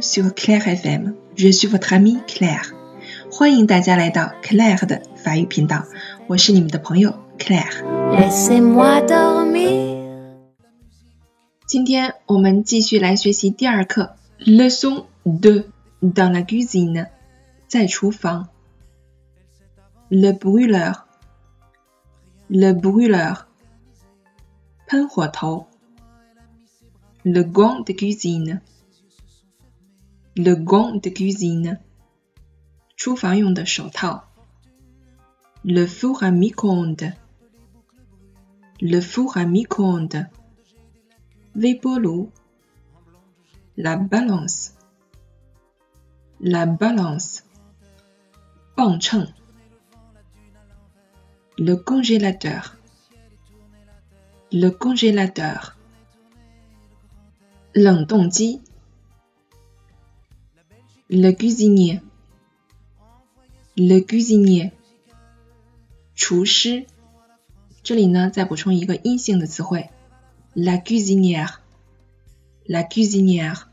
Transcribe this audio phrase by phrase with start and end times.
[0.00, 1.14] sur Claire FM.
[1.36, 2.72] Je suis votre amie Claire.
[3.30, 5.84] 欢迎大家来到 Claire 的法语频道，
[6.26, 7.84] 我是你们的朋友 Claire。
[11.66, 15.66] 今天我们继续来学习第二课，leçon de
[16.00, 17.08] dans la cuisine，
[17.68, 18.48] 在厨房。
[20.08, 23.46] Le brûleur，le brûleur，
[24.88, 25.66] 喷火头。
[27.22, 27.92] Le gant de
[30.35, 31.79] cuisine，le gant de cuisine，
[32.97, 34.23] 厨房用的手套。
[35.63, 42.31] Le four à micro-ondes，le four à micro-ondes。Vépolo.
[43.77, 44.73] La balance.
[46.39, 47.43] La balance.
[48.75, 49.27] Panchang.
[51.57, 52.77] Le congélateur.
[54.51, 55.77] Le congélateur.
[57.73, 58.61] L'entongji.
[61.12, 62.00] Le cuisinier.
[63.76, 64.70] Le cuisinier.
[66.14, 66.86] 厨师，
[67.82, 69.90] 这里呢再补充一个阴性的词汇
[70.54, 71.62] la cuisinière,
[72.64, 73.68] la cuisinière,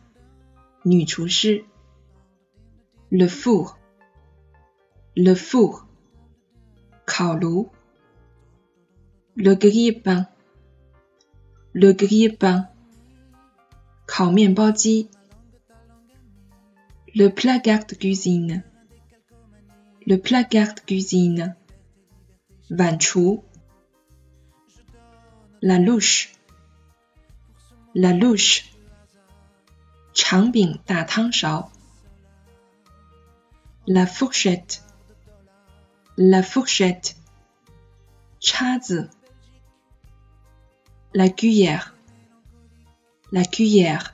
[3.09, 3.77] Le four,
[5.15, 5.85] le four,
[7.05, 7.69] 烤炉
[9.35, 10.25] Le grille-pain,
[11.71, 12.69] le grille-pain,
[17.19, 18.64] Le placard de cuisine.
[20.05, 21.55] Le placard de cuisine.
[22.69, 23.43] Vanchou.
[25.64, 26.31] La louche.
[27.95, 28.65] La louche.
[30.14, 31.71] Changbing da tang shao.
[33.87, 34.83] La fourchette.
[36.17, 37.15] La fourchette.
[38.39, 39.09] Chazi.
[41.15, 41.95] La cuillère.
[43.31, 44.13] La cuillère.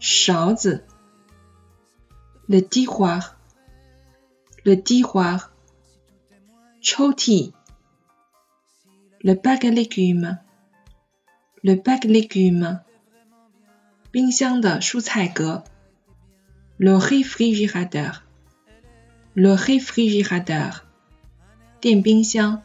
[0.00, 0.80] Shaozi
[2.41, 2.41] 勺子。
[2.49, 5.51] le tiroir，le tiroir，
[6.81, 7.53] 抽屉。
[9.21, 12.79] le bac à légumes。Le bac légumes，
[14.11, 15.63] 冰箱的蔬菜格。
[16.77, 20.85] Le réfrigérateur，le réfrigérateur，
[21.81, 22.61] 电冰箱。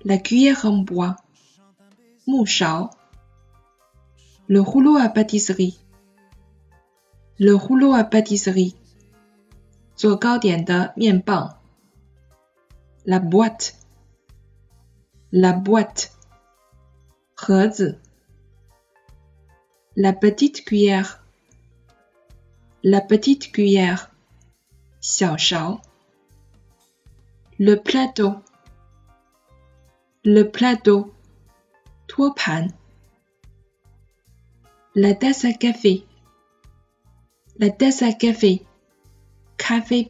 [0.04, 1.16] bois，la cuillère en bois，
[2.28, 2.92] 木勺。
[4.48, 8.76] Le rouleau à pâtisserie。Le rouleau à pâtisserie，
[9.96, 11.58] 做糕点的面棒。
[13.06, 16.12] La boîte，la boîte，
[17.36, 18.00] 盒子。
[19.96, 24.10] La petite cuillère，la petite cuillère，
[25.02, 25.82] 小勺。
[27.58, 27.76] Le
[30.25, 31.15] plateau，le plateau，
[32.07, 32.73] 托盘。
[34.95, 36.05] La tasse à café。
[37.59, 38.65] La tasse à café,
[39.59, 40.09] café